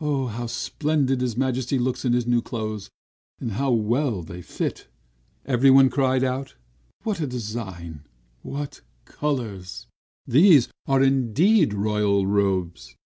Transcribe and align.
"How 0.00 0.46
splendid 0.46 1.20
his 1.20 1.36
Majesty 1.36 1.78
looks 1.78 2.06
in 2.06 2.14
his 2.14 2.26
new 2.26 2.40
clothes, 2.40 2.88
and 3.38 3.52
how 3.52 3.70
well 3.72 4.22
they 4.22 4.40
fit!" 4.40 4.88
everyone 5.44 5.90
cried 5.90 6.24
out. 6.24 6.54
"What 7.02 7.20
a 7.20 7.26
design! 7.26 8.06
What 8.40 8.80
colors! 9.04 9.86
These 10.26 10.70
are 10.86 11.02
indeed 11.02 11.74
royal 11.74 12.26
robes!" 12.26 12.96